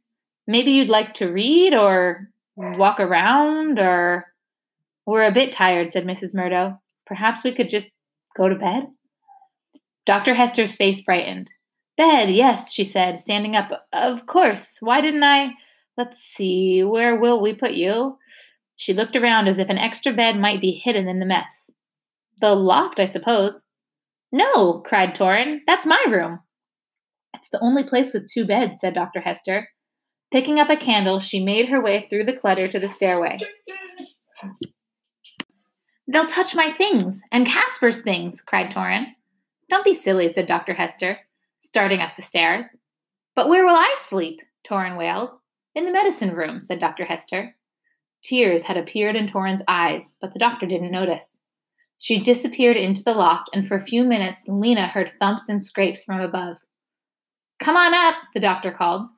Maybe 0.47 0.73
you'd 0.73 0.89
like 0.89 1.15
to 1.15 1.33
read 1.33 1.75
or 1.75 2.29
walk 2.57 3.01
around 3.01 3.79
or 3.79 4.27
we're 5.07 5.25
a 5.25 5.33
bit 5.33 5.53
tired, 5.53 5.91
said 5.91 6.07
Mrs. 6.07 6.35
Murdo. 6.35 6.81
Perhaps 7.07 7.45
we 7.45 7.53
could 7.53 7.69
just 7.69 7.91
go 8.37 8.49
to 8.49 8.55
bed? 8.55 8.87
Dr. 10.07 10.35
Hester's 10.35 10.75
face 10.75 11.01
brightened. 11.01 11.51
Bed, 11.97 12.31
yes, 12.31 12.73
she 12.73 12.85
said, 12.85 13.19
standing 13.19 13.57
up. 13.57 13.87
Of 13.93 14.27
course. 14.27 14.79
Why 14.81 15.01
didn't 15.01 15.25
I? 15.25 15.53
Let's 15.99 16.21
see, 16.21 16.83
where 16.83 17.19
will 17.19 17.43
we 17.43 17.55
put 17.55 17.73
you? 17.73 18.17
She 18.77 18.95
looked 18.95 19.15
around 19.15 19.47
as 19.47 19.59
if 19.59 19.69
an 19.69 19.79
extra 19.79 20.13
bed 20.13 20.39
might 20.39 20.61
be 20.61 20.73
hidden 20.73 21.07
in 21.07 21.21
the 21.21 21.27
mess. 21.27 21.71
The 22.41 22.55
loft, 22.55 22.99
I 22.99 23.05
suppose. 23.05 23.67
No, 24.33 24.81
cried 24.81 25.15
Torin. 25.15 25.61
That's 25.67 25.85
my 25.85 26.03
room. 26.09 26.41
It's 27.35 27.51
the 27.51 27.61
only 27.61 27.85
place 27.85 28.15
with 28.15 28.31
two 28.31 28.47
beds, 28.47 28.81
said 28.81 28.95
Dr. 28.95 29.21
Hester. 29.21 29.69
Picking 30.33 30.59
up 30.59 30.71
a 30.71 30.77
candle, 30.77 31.21
she 31.21 31.45
made 31.45 31.69
her 31.69 31.83
way 31.83 32.07
through 32.09 32.25
the 32.25 32.37
clutter 32.37 32.67
to 32.67 32.81
the 32.81 32.89
stairway. 32.89 33.39
They'll 36.09 36.27
touch 36.27 36.55
my 36.55 36.73
things 36.73 37.21
and 37.31 37.47
Caspar's 37.47 38.01
things, 38.01 38.41
cried 38.41 38.71
Torin. 38.71 39.07
Don't 39.69 39.85
be 39.85 39.95
silly, 39.95 40.33
said 40.33 40.47
Dr. 40.47 40.73
Hester, 40.73 41.19
starting 41.61 42.01
up 42.01 42.17
the 42.17 42.23
stairs. 42.23 42.67
But 43.37 43.49
where 43.49 43.65
will 43.65 43.77
I 43.77 43.95
sleep? 44.09 44.41
Torin 44.67 44.97
wailed. 44.97 45.31
In 45.75 45.85
the 45.85 45.93
medicine 45.93 46.35
room, 46.35 46.61
said 46.61 46.81
Dr. 46.81 47.05
Hester. 47.05 47.55
Tears 48.23 48.63
had 48.63 48.77
appeared 48.77 49.17
in 49.17 49.27
Torin's 49.27 49.63
eyes, 49.69 50.13
but 50.21 50.33
the 50.33 50.39
doctor 50.39 50.67
didn't 50.67 50.91
notice. 50.91 51.41
She 51.99 52.23
disappeared 52.23 52.77
into 52.77 53.03
the 53.03 53.15
loft, 53.15 53.51
and 53.53 53.67
for 53.67 53.77
a 53.77 53.87
few 53.87 54.05
minutes 54.05 54.43
Lina 54.47 54.89
heard 54.89 55.13
thumps 55.19 55.49
and 55.49 55.63
scrapes 55.63 56.05
from 56.05 56.21
above. 56.21 56.59
Come 57.59 57.77
on 57.77 57.95
up, 57.95 58.17
the 58.35 58.41
doctor 58.41 58.71
called. 58.71 59.09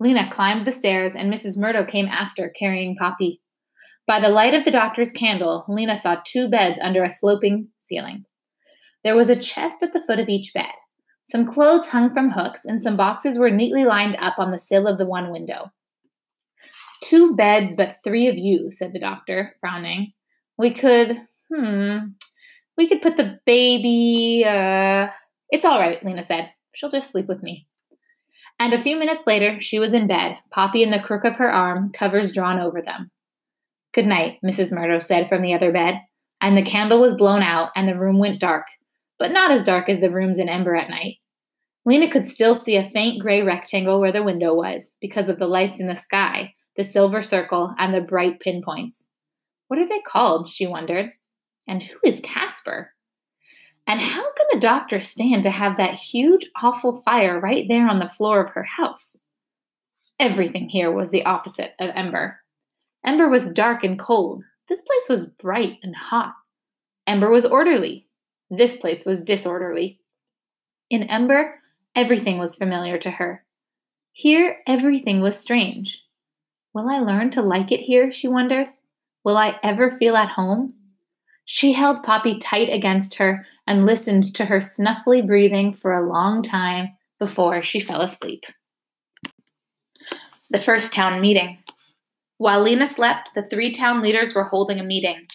Lina 0.00 0.30
climbed 0.32 0.66
the 0.66 0.72
stairs, 0.72 1.12
and 1.14 1.32
Mrs. 1.32 1.58
Murdo 1.58 1.84
came 1.84 2.06
after, 2.06 2.48
carrying 2.58 2.96
Poppy. 2.96 3.42
By 4.06 4.18
the 4.18 4.30
light 4.30 4.54
of 4.54 4.64
the 4.64 4.70
doctor's 4.70 5.12
candle, 5.12 5.66
Lina 5.68 5.94
saw 5.94 6.16
two 6.24 6.48
beds 6.48 6.78
under 6.82 7.04
a 7.04 7.12
sloping 7.12 7.68
ceiling. 7.78 8.24
There 9.04 9.14
was 9.14 9.28
a 9.28 9.36
chest 9.36 9.82
at 9.82 9.92
the 9.92 10.02
foot 10.06 10.18
of 10.18 10.28
each 10.28 10.52
bed. 10.54 10.72
Some 11.28 11.46
clothes 11.46 11.88
hung 11.88 12.12
from 12.12 12.30
hooks, 12.30 12.64
and 12.64 12.82
some 12.82 12.96
boxes 12.96 13.38
were 13.38 13.50
neatly 13.50 13.84
lined 13.84 14.16
up 14.18 14.38
on 14.38 14.50
the 14.50 14.58
sill 14.58 14.88
of 14.88 14.98
the 14.98 15.06
one 15.06 15.30
window. 15.30 15.70
Two 17.02 17.36
beds, 17.36 17.76
but 17.76 17.98
three 18.02 18.26
of 18.26 18.36
you, 18.36 18.72
said 18.72 18.92
the 18.92 18.98
doctor, 18.98 19.54
frowning. 19.60 20.12
We 20.58 20.74
could, 20.74 21.18
hmm, 21.54 21.98
we 22.76 22.88
could 22.88 23.02
put 23.02 23.16
the 23.16 23.38
baby, 23.44 24.44
uh, 24.46 25.08
it's 25.50 25.64
all 25.64 25.78
right, 25.78 26.04
Lina 26.04 26.24
said. 26.24 26.50
She'll 26.74 26.90
just 26.90 27.10
sleep 27.10 27.26
with 27.26 27.42
me. 27.42 27.66
And 28.60 28.74
a 28.74 28.78
few 28.78 28.98
minutes 28.98 29.22
later, 29.26 29.58
she 29.58 29.78
was 29.78 29.94
in 29.94 30.06
bed, 30.06 30.36
Poppy 30.50 30.82
in 30.82 30.90
the 30.90 31.00
crook 31.00 31.24
of 31.24 31.36
her 31.36 31.50
arm, 31.50 31.90
covers 31.92 32.30
drawn 32.30 32.60
over 32.60 32.82
them. 32.82 33.10
Good 33.94 34.06
night, 34.06 34.36
Mrs. 34.44 34.70
Murdo 34.70 34.98
said 34.98 35.30
from 35.30 35.40
the 35.40 35.54
other 35.54 35.72
bed, 35.72 35.98
and 36.42 36.58
the 36.58 36.62
candle 36.62 37.00
was 37.00 37.14
blown 37.14 37.42
out 37.42 37.70
and 37.74 37.88
the 37.88 37.98
room 37.98 38.18
went 38.18 38.38
dark, 38.38 38.66
but 39.18 39.32
not 39.32 39.50
as 39.50 39.64
dark 39.64 39.88
as 39.88 40.00
the 40.00 40.10
rooms 40.10 40.38
in 40.38 40.50
Ember 40.50 40.76
at 40.76 40.90
night. 40.90 41.16
Lina 41.86 42.10
could 42.10 42.28
still 42.28 42.54
see 42.54 42.76
a 42.76 42.90
faint 42.90 43.22
gray 43.22 43.40
rectangle 43.42 43.98
where 43.98 44.12
the 44.12 44.22
window 44.22 44.54
was 44.54 44.92
because 45.00 45.30
of 45.30 45.38
the 45.38 45.46
lights 45.46 45.80
in 45.80 45.86
the 45.86 45.96
sky, 45.96 46.52
the 46.76 46.84
silver 46.84 47.22
circle, 47.22 47.74
and 47.78 47.94
the 47.94 48.02
bright 48.02 48.40
pinpoints. 48.40 49.08
What 49.68 49.80
are 49.80 49.88
they 49.88 50.02
called? 50.06 50.50
she 50.50 50.66
wondered. 50.66 51.12
And 51.66 51.82
who 51.82 51.96
is 52.04 52.20
Caspar? 52.20 52.92
And 53.86 54.00
how 54.00 54.22
can 54.22 54.46
the 54.52 54.60
doctor 54.60 55.00
stand 55.00 55.42
to 55.42 55.50
have 55.50 55.76
that 55.76 55.94
huge, 55.94 56.48
awful 56.62 57.02
fire 57.04 57.40
right 57.40 57.66
there 57.68 57.88
on 57.88 57.98
the 57.98 58.08
floor 58.08 58.40
of 58.40 58.50
her 58.50 58.62
house? 58.62 59.16
Everything 60.18 60.68
here 60.68 60.92
was 60.92 61.10
the 61.10 61.24
opposite 61.24 61.72
of 61.80 61.90
Ember. 61.94 62.40
Ember 63.04 63.28
was 63.28 63.48
dark 63.48 63.82
and 63.84 63.98
cold. 63.98 64.44
This 64.68 64.82
place 64.82 65.08
was 65.08 65.24
bright 65.24 65.78
and 65.82 65.96
hot. 65.96 66.34
Ember 67.06 67.30
was 67.30 67.46
orderly. 67.46 68.06
This 68.50 68.76
place 68.76 69.04
was 69.04 69.20
disorderly. 69.20 70.00
In 70.90 71.04
Ember, 71.04 71.60
everything 71.96 72.38
was 72.38 72.56
familiar 72.56 72.98
to 72.98 73.10
her. 73.10 73.44
Here, 74.12 74.58
everything 74.66 75.20
was 75.20 75.38
strange. 75.38 76.02
Will 76.74 76.88
I 76.88 76.98
learn 76.98 77.30
to 77.30 77.42
like 77.42 77.72
it 77.72 77.80
here? 77.80 78.12
she 78.12 78.28
wondered. 78.28 78.68
Will 79.24 79.36
I 79.36 79.58
ever 79.62 79.96
feel 79.98 80.16
at 80.16 80.30
home? 80.30 80.74
She 81.52 81.72
held 81.72 82.04
Poppy 82.04 82.38
tight 82.38 82.68
against 82.68 83.16
her 83.16 83.44
and 83.66 83.84
listened 83.84 84.36
to 84.36 84.44
her 84.44 84.58
snuffly 84.58 85.26
breathing 85.26 85.72
for 85.72 85.92
a 85.92 86.08
long 86.08 86.44
time 86.44 86.90
before 87.18 87.64
she 87.64 87.80
fell 87.80 88.02
asleep. 88.02 88.44
The 90.50 90.62
first 90.62 90.92
town 90.92 91.20
meeting. 91.20 91.58
While 92.38 92.62
Lina 92.62 92.86
slept, 92.86 93.30
the 93.34 93.42
three 93.42 93.72
town 93.72 94.00
leaders 94.00 94.32
were 94.32 94.44
holding 94.44 94.78
a 94.78 94.84
meeting. 94.84 95.26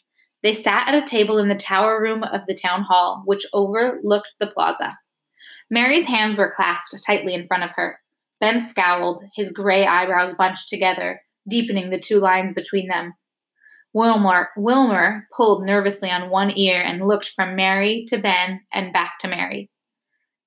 They 0.41 0.53
sat 0.53 0.87
at 0.87 1.03
a 1.03 1.05
table 1.05 1.37
in 1.37 1.49
the 1.49 1.55
tower 1.55 2.01
room 2.01 2.23
of 2.23 2.43
the 2.47 2.55
town 2.55 2.83
hall, 2.83 3.21
which 3.25 3.45
overlooked 3.51 4.31
the 4.39 4.47
plaza. 4.47 4.97
Mary's 5.69 6.05
hands 6.05 6.37
were 6.37 6.53
clasped 6.55 6.95
tightly 7.05 7.33
in 7.33 7.45
front 7.45 7.63
of 7.63 7.71
her. 7.75 7.99
Ben 8.39 8.61
scowled, 8.61 9.21
his 9.35 9.51
gray 9.51 9.85
eyebrows 9.85 10.33
bunched 10.35 10.69
together, 10.69 11.21
deepening 11.49 11.89
the 11.89 11.99
two 11.99 12.19
lines 12.19 12.53
between 12.53 12.87
them. 12.87 13.15
Wilmer, 13.95 14.49
Wilmer 14.57 15.25
pulled 15.31 15.65
nervously 15.65 16.11
on 16.11 16.29
one 16.29 16.51
ear 16.57 16.81
and 16.81 17.07
looked 17.07 17.31
from 17.33 17.55
Mary 17.55 18.05
to 18.09 18.17
Ben 18.17 18.59
and 18.73 18.91
back 18.91 19.13
to 19.21 19.29
Mary. 19.29 19.69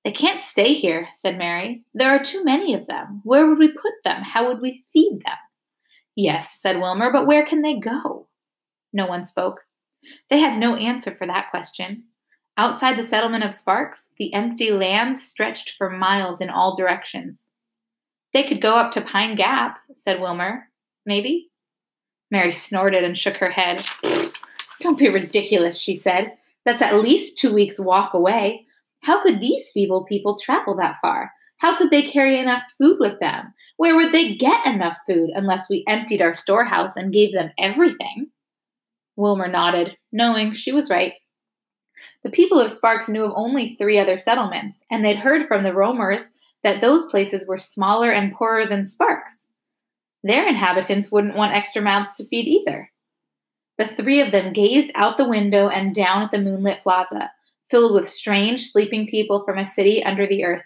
They 0.05 0.11
can't 0.11 0.43
stay 0.43 0.75
here, 0.75 1.07
said 1.17 1.39
Mary. 1.39 1.83
There 1.95 2.11
are 2.11 2.23
too 2.23 2.43
many 2.43 2.75
of 2.75 2.85
them. 2.85 3.21
Where 3.23 3.47
would 3.47 3.57
we 3.57 3.69
put 3.69 3.93
them? 4.03 4.21
How 4.21 4.47
would 4.47 4.61
we 4.61 4.85
feed 4.93 5.23
them? 5.25 5.35
Yes, 6.15 6.61
said 6.61 6.79
Wilmer, 6.79 7.11
but 7.11 7.25
where 7.25 7.43
can 7.43 7.63
they 7.63 7.79
go? 7.79 8.27
No 8.93 9.07
one 9.07 9.25
spoke. 9.25 9.61
They 10.29 10.37
had 10.37 10.59
no 10.59 10.75
answer 10.75 11.15
for 11.15 11.25
that 11.25 11.49
question. 11.49 12.03
Outside 12.55 12.99
the 12.99 13.03
settlement 13.03 13.43
of 13.43 13.55
Sparks, 13.55 14.09
the 14.19 14.31
empty 14.31 14.69
lands 14.69 15.23
stretched 15.23 15.71
for 15.71 15.89
miles 15.89 16.39
in 16.39 16.51
all 16.51 16.75
directions. 16.75 17.49
They 18.31 18.47
could 18.47 18.61
go 18.61 18.75
up 18.75 18.91
to 18.91 19.01
Pine 19.01 19.35
Gap, 19.35 19.79
said 19.95 20.21
Wilmer. 20.21 20.69
Maybe? 21.03 21.48
Mary 22.31 22.53
snorted 22.53 23.03
and 23.03 23.17
shook 23.17 23.37
her 23.37 23.49
head. 23.49 23.83
Don't 24.79 24.97
be 24.97 25.09
ridiculous, 25.09 25.77
she 25.77 25.95
said. 25.95 26.33
That's 26.65 26.81
at 26.81 26.99
least 26.99 27.37
two 27.37 27.53
weeks' 27.53 27.79
walk 27.79 28.13
away. 28.13 28.65
How 29.01 29.21
could 29.21 29.39
these 29.39 29.69
feeble 29.71 30.05
people 30.05 30.37
travel 30.37 30.75
that 30.77 30.97
far? 31.01 31.31
How 31.57 31.77
could 31.77 31.89
they 31.89 32.03
carry 32.03 32.39
enough 32.39 32.63
food 32.77 32.97
with 32.99 33.19
them? 33.19 33.53
Where 33.77 33.95
would 33.95 34.11
they 34.11 34.35
get 34.35 34.65
enough 34.65 34.97
food 35.07 35.31
unless 35.33 35.69
we 35.69 35.83
emptied 35.87 36.21
our 36.21 36.33
storehouse 36.33 36.95
and 36.95 37.13
gave 37.13 37.33
them 37.33 37.51
everything? 37.57 38.27
Wilmer 39.15 39.47
nodded, 39.47 39.97
knowing 40.11 40.53
she 40.53 40.71
was 40.71 40.89
right. 40.89 41.13
The 42.23 42.29
people 42.29 42.59
of 42.59 42.71
Sparks 42.71 43.09
knew 43.09 43.25
of 43.25 43.33
only 43.35 43.75
three 43.75 43.99
other 43.99 44.19
settlements, 44.19 44.83
and 44.89 45.03
they'd 45.03 45.17
heard 45.17 45.47
from 45.47 45.63
the 45.63 45.73
roamers 45.73 46.21
that 46.63 46.81
those 46.81 47.05
places 47.05 47.47
were 47.47 47.57
smaller 47.57 48.11
and 48.11 48.33
poorer 48.33 48.65
than 48.65 48.85
Sparks. 48.85 49.47
Their 50.23 50.47
inhabitants 50.47 51.11
wouldn't 51.11 51.35
want 51.35 51.53
extra 51.53 51.81
mouths 51.81 52.15
to 52.15 52.27
feed 52.27 52.47
either. 52.47 52.91
The 53.77 53.87
three 53.87 54.19
of 54.19 54.31
them 54.31 54.51
gazed 54.51 54.91
out 54.95 55.17
the 55.17 55.29
window 55.29 55.69
and 55.69 55.95
down 55.95 56.23
at 56.23 56.31
the 56.31 56.41
moonlit 56.41 56.83
plaza, 56.83 57.31
filled 57.71 57.93
with 57.93 58.11
strange 58.11 58.69
sleeping 58.69 59.07
people 59.07 59.45
from 59.45 59.57
a 59.57 59.65
city 59.65 60.03
under 60.03 60.27
the 60.27 60.43
earth. 60.43 60.63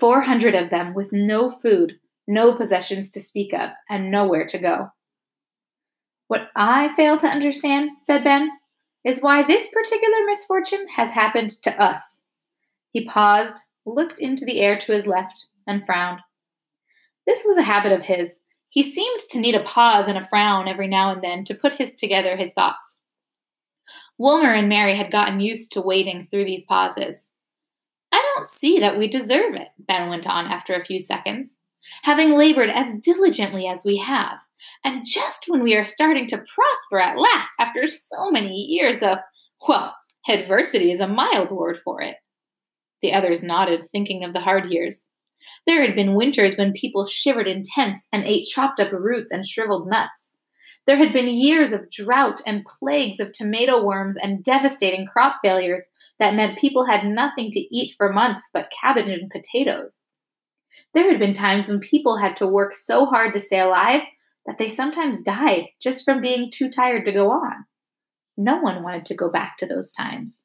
Four 0.00 0.22
hundred 0.22 0.54
of 0.54 0.70
them 0.70 0.94
with 0.94 1.12
no 1.12 1.50
food, 1.50 1.98
no 2.26 2.56
possessions 2.56 3.12
to 3.12 3.20
speak 3.20 3.52
of, 3.52 3.70
and 3.88 4.10
nowhere 4.10 4.46
to 4.48 4.58
go. 4.58 4.88
What 6.26 6.48
I 6.56 6.94
fail 6.96 7.18
to 7.18 7.26
understand, 7.26 7.90
said 8.02 8.24
Ben, 8.24 8.50
is 9.04 9.20
why 9.20 9.44
this 9.44 9.68
particular 9.68 10.24
misfortune 10.26 10.86
has 10.94 11.10
happened 11.10 11.50
to 11.62 11.82
us. 11.82 12.20
He 12.90 13.06
paused, 13.06 13.56
looked 13.86 14.18
into 14.18 14.44
the 14.44 14.60
air 14.60 14.78
to 14.78 14.92
his 14.92 15.06
left, 15.06 15.46
and 15.66 15.86
frowned. 15.86 16.20
This 17.26 17.44
was 17.44 17.56
a 17.56 17.62
habit 17.62 17.92
of 17.92 18.02
his. 18.02 18.40
He 18.70 18.82
seemed 18.82 19.20
to 19.30 19.40
need 19.40 19.54
a 19.54 19.62
pause 19.64 20.08
and 20.08 20.18
a 20.18 20.26
frown 20.26 20.68
every 20.68 20.88
now 20.88 21.10
and 21.10 21.22
then 21.22 21.44
to 21.44 21.54
put 21.54 21.72
his 21.72 21.94
together 21.94 22.36
his 22.36 22.52
thoughts. 22.52 23.00
Wilmer 24.18 24.52
and 24.52 24.68
Mary 24.68 24.96
had 24.96 25.10
gotten 25.10 25.40
used 25.40 25.72
to 25.72 25.80
waiting 25.80 26.26
through 26.26 26.44
these 26.44 26.64
pauses. 26.64 27.30
I 28.12 28.22
don't 28.34 28.46
see 28.46 28.80
that 28.80 28.98
we 28.98 29.08
deserve 29.08 29.54
it, 29.54 29.68
Ben 29.78 30.08
went 30.08 30.26
on 30.26 30.46
after 30.46 30.74
a 30.74 30.84
few 30.84 31.00
seconds 31.00 31.58
having 32.02 32.36
labored 32.36 32.70
as 32.70 32.94
diligently 33.00 33.66
as 33.66 33.84
we 33.84 33.96
have, 33.98 34.38
and 34.84 35.04
just 35.06 35.44
when 35.48 35.62
we 35.62 35.76
are 35.76 35.84
starting 35.84 36.26
to 36.28 36.44
prosper 36.54 37.00
at 37.00 37.18
last 37.18 37.50
after 37.58 37.86
so 37.86 38.30
many 38.30 38.54
years 38.54 39.02
of, 39.02 39.18
well, 39.66 39.94
adversity 40.28 40.92
is 40.92 41.00
a 41.00 41.08
mild 41.08 41.50
word 41.50 41.78
for 41.82 42.02
it. 42.02 42.16
The 43.02 43.12
others 43.12 43.42
nodded, 43.42 43.88
thinking 43.90 44.24
of 44.24 44.32
the 44.32 44.40
hard 44.40 44.66
years. 44.66 45.06
There 45.66 45.84
had 45.84 45.94
been 45.94 46.14
winters 46.14 46.56
when 46.56 46.72
people 46.72 47.06
shivered 47.06 47.46
in 47.46 47.62
tents 47.62 48.08
and 48.12 48.24
ate 48.24 48.48
chopped 48.48 48.80
up 48.80 48.92
roots 48.92 49.30
and 49.30 49.46
shriveled 49.46 49.88
nuts. 49.88 50.34
There 50.86 50.96
had 50.96 51.12
been 51.12 51.28
years 51.28 51.72
of 51.72 51.90
drought 51.90 52.40
and 52.46 52.64
plagues 52.64 53.20
of 53.20 53.32
tomato 53.32 53.84
worms 53.84 54.16
and 54.22 54.42
devastating 54.42 55.06
crop 55.06 55.36
failures 55.42 55.84
that 56.18 56.34
meant 56.34 56.58
people 56.58 56.86
had 56.86 57.04
nothing 57.04 57.50
to 57.50 57.60
eat 57.60 57.94
for 57.96 58.12
months 58.12 58.48
but 58.52 58.70
cabbage 58.80 59.08
and 59.08 59.30
potatoes. 59.30 60.02
There 60.94 61.10
had 61.10 61.20
been 61.20 61.34
times 61.34 61.68
when 61.68 61.80
people 61.80 62.16
had 62.16 62.36
to 62.38 62.46
work 62.46 62.74
so 62.74 63.04
hard 63.04 63.34
to 63.34 63.40
stay 63.40 63.60
alive 63.60 64.02
that 64.46 64.56
they 64.58 64.70
sometimes 64.70 65.20
died 65.20 65.66
just 65.80 66.04
from 66.04 66.22
being 66.22 66.50
too 66.50 66.70
tired 66.70 67.04
to 67.04 67.12
go 67.12 67.30
on. 67.30 67.66
No 68.36 68.58
one 68.58 68.82
wanted 68.82 69.04
to 69.06 69.14
go 69.14 69.30
back 69.30 69.58
to 69.58 69.66
those 69.66 69.92
times. 69.92 70.44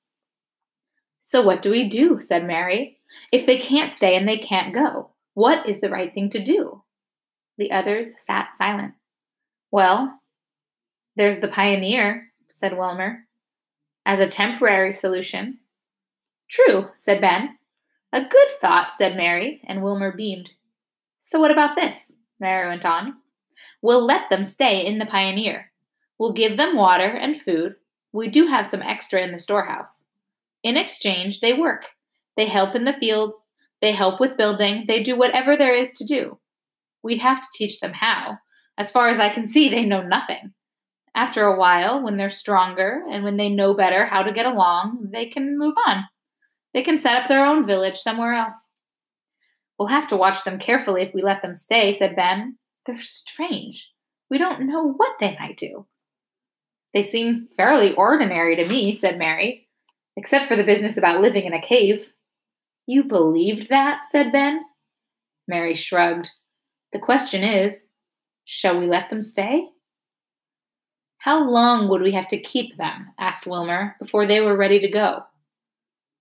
So, 1.22 1.42
what 1.42 1.62
do 1.62 1.72
we 1.72 1.88
do? 1.90 2.20
said 2.20 2.46
Mary. 2.46 2.98
If 3.32 3.46
they 3.46 3.60
can't 3.60 3.94
stay 3.94 4.16
and 4.16 4.28
they 4.28 4.38
can't 4.38 4.74
go, 4.74 5.12
what 5.34 5.68
is 5.68 5.82
the 5.82 5.90
right 5.90 6.14
thing 6.14 6.30
to 6.32 6.44
do? 6.44 6.84
The 7.58 7.72
others 7.72 8.12
sat 8.26 8.56
silent. 8.56 8.94
Well, 9.72 10.20
there's 11.16 11.40
the 11.40 11.48
pioneer, 11.48 12.32
said 12.48 12.78
Wilmer, 12.78 13.28
as 14.06 14.20
a 14.20 14.28
temporary 14.28 14.94
solution. 14.94 15.60
True, 16.50 16.90
said 16.96 17.22
Ben. 17.22 17.58
A 18.12 18.22
good 18.22 18.48
thought, 18.62 18.92
said 18.92 19.18
Mary, 19.18 19.62
and 19.66 19.82
Wilmer 19.82 20.16
beamed. 20.16 20.52
So 21.22 21.40
what 21.40 21.52
about 21.52 21.76
this? 21.76 22.16
Mary 22.40 22.68
went 22.68 22.86
on. 22.86 23.16
We'll 23.82 24.06
let 24.06 24.30
them 24.30 24.46
stay 24.46 24.86
in 24.86 25.00
the 25.00 25.06
Pioneer. 25.06 25.72
We'll 26.20 26.34
give 26.34 26.58
them 26.58 26.76
water 26.76 27.08
and 27.08 27.42
food. 27.42 27.76
We 28.12 28.30
do 28.30 28.48
have 28.48 28.68
some 28.68 28.82
extra 28.82 29.22
in 29.22 29.32
the 29.32 29.40
storehouse. 29.40 30.04
In 30.64 30.78
exchange, 30.78 31.42
they 31.42 31.54
work. 31.54 31.86
They 32.38 32.46
help 32.48 32.76
in 32.76 32.86
the 32.86 32.94
fields. 32.94 33.38
They 33.82 33.92
help 33.92 34.20
with 34.20 34.38
building. 34.38 34.86
They 34.88 35.04
do 35.04 35.18
whatever 35.18 35.58
there 35.58 35.76
is 35.76 35.92
to 35.94 36.06
do. 36.06 36.40
We'd 37.04 37.20
have 37.20 37.42
to 37.42 37.48
teach 37.54 37.80
them 37.80 37.94
how. 37.94 38.38
As 38.78 38.92
far 38.92 39.10
as 39.10 39.20
I 39.20 39.34
can 39.34 39.48
see, 39.48 39.70
they 39.70 39.86
know 39.86 40.02
nothing. 40.02 40.54
After 41.16 41.44
a 41.44 41.60
while, 41.60 42.04
when 42.04 42.18
they're 42.18 42.32
stronger 42.32 43.04
and 43.12 43.24
when 43.24 43.38
they 43.38 43.50
know 43.50 43.76
better 43.76 44.06
how 44.06 44.24
to 44.24 44.34
get 44.34 44.48
along, 44.48 45.10
they 45.12 45.28
can 45.28 45.60
move 45.60 45.76
on. 45.86 46.06
They 46.74 46.82
can 46.82 47.00
set 47.00 47.22
up 47.22 47.30
their 47.30 47.46
own 47.46 47.68
village 47.68 48.00
somewhere 48.00 48.34
else. 48.34 48.72
We'll 49.78 49.90
have 49.90 50.08
to 50.08 50.18
watch 50.18 50.44
them 50.44 50.60
carefully 50.60 51.04
if 51.04 51.14
we 51.14 51.22
let 51.22 51.42
them 51.42 51.56
stay, 51.56 51.98
said 51.98 52.16
Ben. 52.16 52.58
They're 52.86 53.00
strange. 53.00 53.90
We 54.30 54.38
don't 54.38 54.68
know 54.68 54.94
what 54.94 55.14
they 55.20 55.38
might 55.40 55.58
do. 55.58 55.86
They 56.94 57.04
seem 57.04 57.48
fairly 57.56 57.94
ordinary 57.94 58.56
to 58.56 58.68
me, 58.68 58.96
said 58.96 59.18
Mary, 59.18 59.68
except 60.16 60.48
for 60.48 60.56
the 60.56 60.64
business 60.64 60.98
about 60.98 61.22
living 61.22 61.46
in 61.46 61.54
a 61.54 61.62
cave. 61.62 62.12
You 62.86 63.04
believed 63.04 63.70
that? 63.70 64.04
said 64.12 64.32
Ben. 64.32 64.62
Mary 65.48 65.76
shrugged. 65.76 66.30
The 66.92 67.00
question 67.00 67.44
is, 67.44 67.88
shall 68.46 68.80
we 68.80 68.88
let 68.88 69.10
them 69.10 69.22
stay? 69.22 69.68
How 71.18 71.50
long 71.50 71.88
would 71.88 72.02
we 72.02 72.12
have 72.12 72.28
to 72.30 72.42
keep 72.42 72.78
them? 72.78 73.14
asked 73.18 73.48
Wilmer, 73.48 73.96
before 74.00 74.26
they 74.26 74.42
were 74.42 74.58
ready 74.58 74.80
to 74.82 74.90
go. 74.90 75.24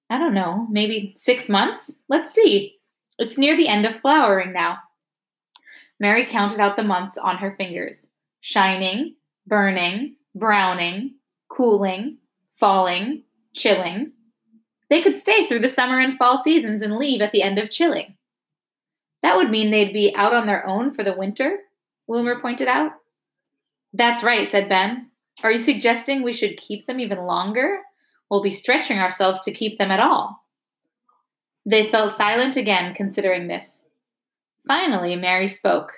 I 0.09 0.19
don't 0.19 0.35
know, 0.35 0.67
maybe 0.71 1.15
six 1.17 1.49
months? 1.49 2.01
Let's 2.09 2.33
see. 2.33 2.77
It's 3.19 3.39
near 3.39 3.57
the 3.57 3.69
end 3.69 3.87
of 3.87 4.01
flowering 4.01 4.53
now. 4.53 4.79
Mary 5.99 6.27
counted 6.27 6.61
out 6.61 6.77
the 6.77 6.83
months 6.83 7.17
on 7.17 7.37
her 7.39 7.55
fingers 7.57 8.09
shining, 8.41 9.15
burning, 9.47 10.17
browning, 10.35 11.15
cooling, 11.49 12.19
falling, 12.57 13.23
chilling. 13.55 14.13
They 14.93 15.01
could 15.01 15.17
stay 15.17 15.49
through 15.49 15.61
the 15.61 15.71
summer 15.71 15.99
and 15.99 16.19
fall 16.19 16.43
seasons 16.43 16.83
and 16.83 16.99
leave 16.99 17.23
at 17.23 17.33
the 17.33 17.43
end 17.43 17.59
of 17.59 17.71
chilling. 17.71 18.15
That 19.23 19.39
would 19.39 19.49
mean 19.49 19.71
they'd 19.71 19.95
be 19.95 20.15
out 20.15 20.35
on 20.35 20.47
their 20.47 20.67
own 20.67 20.93
for 20.93 21.03
the 21.03 21.17
winter, 21.17 21.61
Wilmer 22.07 22.43
pointed 22.43 22.69
out. 22.69 22.93
That's 23.95 24.23
right, 24.23 24.51
said 24.51 24.69
Ben. 24.69 25.09
Are 25.43 25.51
you 25.51 25.61
suggesting 25.61 26.23
we 26.23 26.35
should 26.35 26.59
keep 26.59 26.87
them 26.87 27.01
even 27.01 27.25
longer? 27.25 27.81
We'll 28.31 28.43
be 28.43 28.51
stretching 28.51 28.99
ourselves 28.99 29.41
to 29.45 29.51
keep 29.51 29.79
them 29.79 29.91
at 29.91 29.99
all. 29.99 30.45
They 31.65 31.91
fell 31.91 32.11
silent 32.11 32.59
again, 32.59 32.95
considering 32.95 33.47
this. 33.47 33.87
Finally, 34.69 35.17
Mary 35.17 35.49
spoke. 35.49 35.95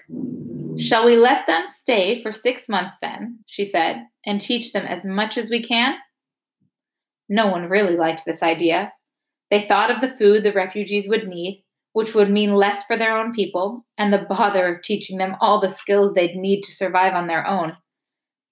Shall 0.79 1.05
we 1.05 1.17
let 1.17 1.49
them 1.49 1.67
stay 1.67 2.23
for 2.23 2.33
six 2.33 2.69
months 2.69 2.95
then, 3.03 3.41
she 3.47 3.65
said, 3.65 4.07
and 4.25 4.41
teach 4.41 4.73
them 4.73 4.87
as 4.87 5.05
much 5.05 5.37
as 5.37 5.51
we 5.51 5.67
can? 5.67 5.97
No 7.29 7.49
one 7.49 7.69
really 7.69 7.97
liked 7.97 8.23
this 8.25 8.43
idea. 8.43 8.93
They 9.51 9.67
thought 9.67 9.91
of 9.91 10.01
the 10.01 10.17
food 10.17 10.43
the 10.43 10.53
refugees 10.53 11.09
would 11.09 11.29
need, 11.29 11.65
which 11.93 12.15
would 12.15 12.31
mean 12.31 12.55
less 12.55 12.85
for 12.85 12.97
their 12.97 13.17
own 13.17 13.33
people, 13.33 13.85
and 13.97 14.13
the 14.13 14.27
bother 14.29 14.75
of 14.75 14.83
teaching 14.83 15.19
them 15.19 15.37
all 15.41 15.61
the 15.61 15.71
skills 15.71 16.15
they'd 16.15 16.37
need 16.37 16.63
to 16.63 16.75
survive 16.75 17.15
on 17.15 17.29
their 17.29 17.47
own. 17.47 17.77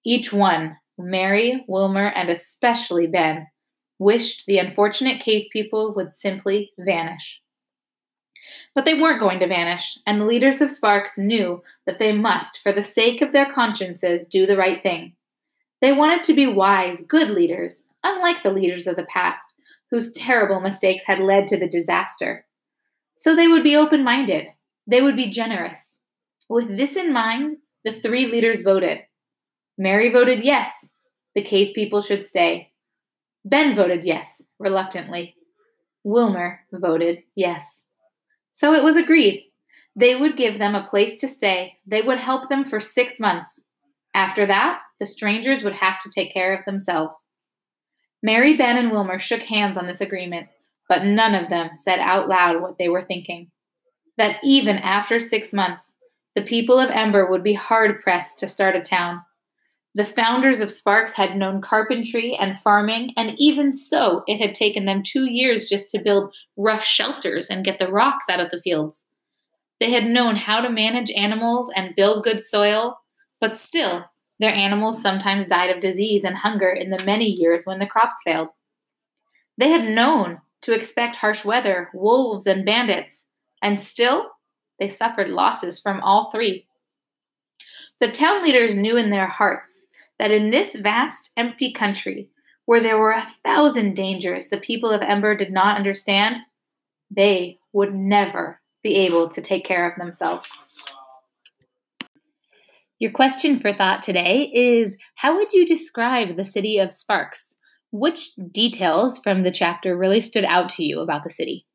Each 0.05 0.31
one, 0.31 0.77
Mary, 0.97 1.65
Wilmer, 1.67 2.07
and 2.07 2.29
especially 2.29 3.07
Ben, 3.07 3.47
wished 3.99 4.43
the 4.47 4.57
unfortunate 4.57 5.21
cave 5.21 5.47
people 5.51 5.93
would 5.93 6.15
simply 6.15 6.71
vanish. 6.77 7.41
But 8.75 8.85
they 8.85 8.99
weren't 8.99 9.19
going 9.19 9.39
to 9.39 9.47
vanish, 9.47 9.97
and 10.05 10.19
the 10.19 10.25
leaders 10.25 10.61
of 10.61 10.71
Sparks 10.71 11.17
knew 11.17 11.63
that 11.85 11.99
they 11.99 12.11
must, 12.11 12.59
for 12.61 12.73
the 12.73 12.83
sake 12.83 13.21
of 13.21 13.31
their 13.31 13.51
consciences, 13.51 14.27
do 14.27 14.45
the 14.45 14.57
right 14.57 14.81
thing. 14.81 15.15
They 15.81 15.91
wanted 15.91 16.23
to 16.25 16.33
be 16.33 16.47
wise, 16.47 17.03
good 17.03 17.29
leaders, 17.29 17.85
unlike 18.03 18.43
the 18.43 18.51
leaders 18.51 18.87
of 18.87 18.95
the 18.95 19.05
past, 19.05 19.43
whose 19.91 20.13
terrible 20.13 20.59
mistakes 20.59 21.05
had 21.05 21.19
led 21.19 21.47
to 21.47 21.57
the 21.57 21.67
disaster. 21.67 22.45
So 23.15 23.35
they 23.35 23.47
would 23.47 23.63
be 23.63 23.75
open 23.75 24.03
minded. 24.03 24.47
They 24.87 25.01
would 25.01 25.15
be 25.15 25.29
generous. 25.29 25.79
With 26.49 26.75
this 26.77 26.95
in 26.95 27.13
mind, 27.13 27.57
the 27.85 27.93
three 27.93 28.27
leaders 28.27 28.63
voted. 28.63 28.99
Mary 29.77 30.11
voted 30.11 30.43
yes, 30.43 30.91
the 31.35 31.43
cave 31.43 31.73
people 31.73 32.01
should 32.01 32.27
stay. 32.27 32.71
Ben 33.45 33.75
voted 33.75 34.05
yes, 34.05 34.41
reluctantly. 34.59 35.35
Wilmer 36.03 36.59
voted 36.71 37.23
yes. 37.35 37.83
So 38.53 38.73
it 38.73 38.83
was 38.83 38.97
agreed. 38.97 39.51
They 39.95 40.15
would 40.15 40.37
give 40.37 40.59
them 40.59 40.75
a 40.75 40.87
place 40.87 41.19
to 41.21 41.27
stay. 41.27 41.77
They 41.85 42.01
would 42.01 42.19
help 42.19 42.49
them 42.49 42.65
for 42.65 42.79
six 42.79 43.19
months. 43.19 43.61
After 44.13 44.45
that, 44.45 44.79
the 44.99 45.07
strangers 45.07 45.63
would 45.63 45.73
have 45.73 46.01
to 46.01 46.09
take 46.09 46.33
care 46.33 46.53
of 46.53 46.65
themselves. 46.65 47.15
Mary, 48.23 48.57
Ben, 48.57 48.77
and 48.77 48.89
Wilmer 48.89 49.19
shook 49.19 49.41
hands 49.41 49.77
on 49.77 49.85
this 49.85 50.01
agreement 50.01 50.47
but 50.89 51.03
none 51.03 51.33
of 51.35 51.49
them 51.49 51.71
said 51.75 51.99
out 51.99 52.27
loud 52.29 52.61
what 52.61 52.77
they 52.77 52.89
were 52.89 53.05
thinking. 53.05 53.49
That 54.17 54.37
even 54.43 54.77
after 54.77 55.19
six 55.19 55.53
months, 55.53 55.97
the 56.35 56.45
people 56.45 56.79
of 56.79 56.91
Ember 56.91 57.29
would 57.29 57.43
be 57.43 57.53
hard 57.53 58.01
pressed 58.01 58.39
to 58.39 58.47
start 58.47 58.75
a 58.75 58.81
town. 58.81 59.21
The 59.95 60.05
founders 60.05 60.59
of 60.59 60.73
Sparks 60.73 61.13
had 61.13 61.37
known 61.37 61.61
carpentry 61.61 62.35
and 62.35 62.59
farming, 62.59 63.13
and 63.15 63.33
even 63.37 63.71
so, 63.71 64.23
it 64.27 64.39
had 64.39 64.55
taken 64.55 64.85
them 64.85 65.03
two 65.03 65.25
years 65.25 65.69
just 65.69 65.91
to 65.91 65.99
build 65.99 66.33
rough 66.57 66.83
shelters 66.83 67.49
and 67.49 67.65
get 67.65 67.79
the 67.79 67.91
rocks 67.91 68.25
out 68.29 68.39
of 68.39 68.49
the 68.49 68.61
fields. 68.61 69.05
They 69.79 69.91
had 69.91 70.05
known 70.05 70.35
how 70.35 70.61
to 70.61 70.69
manage 70.69 71.11
animals 71.11 71.71
and 71.75 71.95
build 71.95 72.23
good 72.23 72.43
soil, 72.43 72.99
but 73.39 73.57
still, 73.57 74.05
their 74.43 74.53
animals 74.53 75.01
sometimes 75.01 75.47
died 75.47 75.69
of 75.69 75.79
disease 75.79 76.23
and 76.25 76.35
hunger 76.35 76.69
in 76.69 76.89
the 76.89 77.03
many 77.05 77.25
years 77.25 77.65
when 77.65 77.79
the 77.79 77.87
crops 77.87 78.17
failed. 78.25 78.49
They 79.57 79.69
had 79.69 79.89
known 79.89 80.41
to 80.63 80.73
expect 80.73 81.15
harsh 81.15 81.45
weather, 81.45 81.89
wolves, 81.93 82.45
and 82.45 82.65
bandits, 82.65 83.25
and 83.61 83.79
still 83.79 84.31
they 84.79 84.89
suffered 84.89 85.29
losses 85.29 85.79
from 85.79 86.01
all 86.01 86.29
three. 86.31 86.67
The 88.01 88.11
town 88.11 88.43
leaders 88.43 88.75
knew 88.75 88.97
in 88.97 89.11
their 89.11 89.27
hearts 89.27 89.85
that 90.19 90.31
in 90.31 90.51
this 90.51 90.75
vast, 90.75 91.31
empty 91.37 91.71
country, 91.71 92.29
where 92.65 92.81
there 92.81 92.97
were 92.97 93.11
a 93.11 93.31
thousand 93.45 93.95
dangers 93.95 94.49
the 94.49 94.57
people 94.57 94.89
of 94.89 95.01
Ember 95.01 95.37
did 95.37 95.51
not 95.51 95.77
understand, 95.77 96.37
they 97.09 97.59
would 97.71 97.93
never 97.93 98.59
be 98.83 98.95
able 98.95 99.29
to 99.29 99.41
take 99.41 99.63
care 99.63 99.89
of 99.89 99.97
themselves. 99.97 100.49
Your 103.03 103.11
question 103.11 103.59
for 103.59 103.73
thought 103.73 104.01
today 104.01 104.49
is 104.55 104.97
How 105.15 105.35
would 105.35 105.51
you 105.51 105.65
describe 105.65 106.37
the 106.37 106.45
city 106.45 106.77
of 106.77 106.93
Sparks? 106.93 107.57
Which 107.91 108.29
details 108.49 109.17
from 109.17 109.43
the 109.43 109.51
chapter 109.51 109.97
really 109.97 110.21
stood 110.21 110.45
out 110.45 110.69
to 110.69 110.85
you 110.85 111.01
about 111.01 111.25
the 111.25 111.29
city? 111.29 111.65